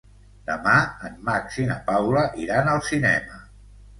Demà 0.45 0.77
en 1.09 1.19
Max 1.27 1.59
i 1.65 1.67
na 1.71 1.77
Paula 1.91 2.25
iran 2.45 2.71
al 2.75 2.83
cinema. 2.91 3.41